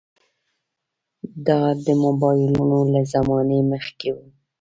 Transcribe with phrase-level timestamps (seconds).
[1.47, 4.25] دا د موبایلونو له زمانې مخکې وو.